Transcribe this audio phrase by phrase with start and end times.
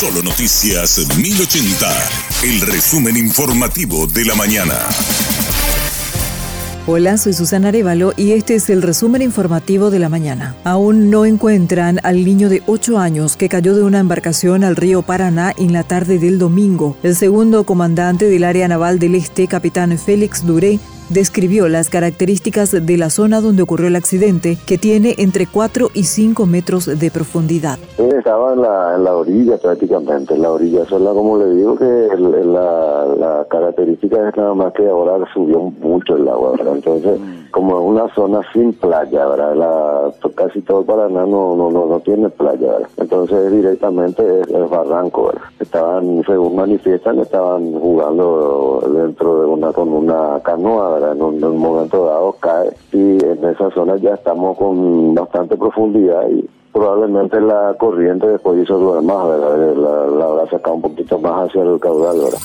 [0.00, 2.08] Solo Noticias 1080,
[2.44, 4.78] el resumen informativo de la mañana.
[6.86, 10.56] Hola, soy Susana Arevalo y este es el resumen informativo de la mañana.
[10.64, 15.02] Aún no encuentran al niño de 8 años que cayó de una embarcación al río
[15.02, 16.96] Paraná en la tarde del domingo.
[17.02, 20.78] El segundo comandante del área naval del Este, capitán Félix Duré,
[21.10, 26.04] describió las características de la zona donde ocurrió el accidente, que tiene entre 4 y
[26.04, 27.78] 5 metros de profundidad.
[27.98, 33.06] Estaba en la, la orilla prácticamente, en la orilla sola, como le digo, que la,
[33.18, 36.74] la característica es nada más que ahora subió mucho el agua, ¿verdad?
[36.74, 39.54] Entonces, como es una zona sin playa, ¿verdad?
[39.54, 42.88] La, casi todo Paraná no, no, no, no tiene playa, ¿verdad?
[42.96, 45.42] Entonces, directamente es el barranco, ¿verdad?
[45.58, 51.12] Estaban, según manifiestan, estaban jugando dentro de una, con una canoa, ¿verdad?
[51.12, 56.48] En un, momento dado cae y en esa zona ya estamos con bastante profundidad y
[56.72, 59.74] probablemente la corriente después hizo lo demás, ¿verdad?
[59.76, 62.38] La, la habrá sacado un poquito más hacia el caudal, ¿verdad?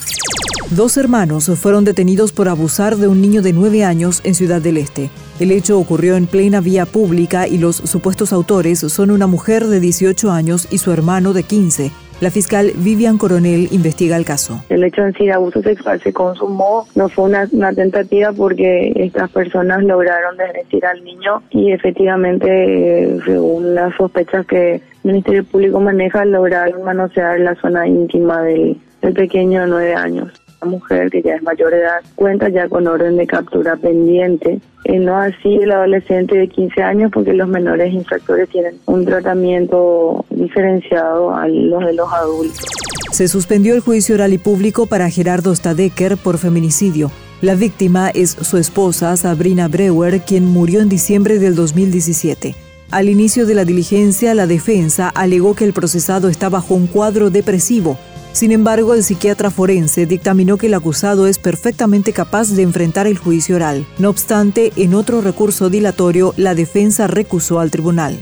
[0.71, 4.77] Dos hermanos fueron detenidos por abusar de un niño de nueve años en Ciudad del
[4.77, 5.11] Este.
[5.39, 9.79] El hecho ocurrió en plena vía pública y los supuestos autores son una mujer de
[9.79, 11.91] 18 años y su hermano de 15.
[12.19, 14.63] La fiscal Vivian Coronel investiga el caso.
[14.69, 19.29] El hecho en sí de abuso sexual se consumó, no fue una, tentativa porque estas
[19.29, 26.25] personas lograron desvestir al niño y efectivamente, según las sospechas que el Ministerio Público maneja,
[26.25, 31.43] lograron manosear la zona íntima del, del pequeño de nueve años mujer que ya es
[31.43, 34.59] mayor edad cuenta ya con orden de captura pendiente.
[34.85, 40.25] Eh, no así el adolescente de 15 años porque los menores infractores tienen un tratamiento
[40.29, 42.65] diferenciado a los de los adultos.
[43.11, 47.11] Se suspendió el juicio oral y público para Gerardo Stadecker por feminicidio.
[47.41, 52.55] La víctima es su esposa, Sabrina Breuer, quien murió en diciembre del 2017.
[52.91, 57.29] Al inicio de la diligencia, la defensa alegó que el procesado está bajo un cuadro
[57.29, 57.97] depresivo
[58.35, 63.17] sin embargo, el psiquiatra forense dictaminó que el acusado es perfectamente capaz de enfrentar el
[63.17, 63.87] juicio oral.
[63.97, 68.19] No obstante, en otro recurso dilatorio, la defensa recusó al tribunal.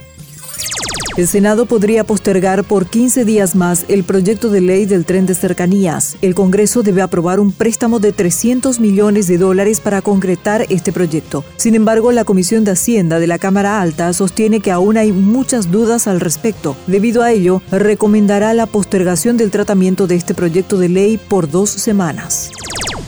[1.16, 5.36] El Senado podría postergar por 15 días más el proyecto de ley del tren de
[5.36, 6.18] cercanías.
[6.24, 11.46] El Congreso debe aprobar un préstamo de 300 millones de dólares para concretar este proyecto.
[11.56, 15.70] Sin embargo, la Comisión de Hacienda de la Cámara Alta sostiene que aún hay muchas
[15.70, 16.76] dudas al respecto.
[16.88, 21.70] Debido a ello, recomendará la postergación del tratamiento de este proyecto de ley por dos
[21.70, 22.50] semanas.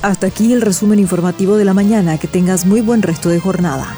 [0.03, 2.19] Hasta aquí el resumen informativo de la mañana.
[2.19, 3.97] Que tengas muy buen resto de jornada.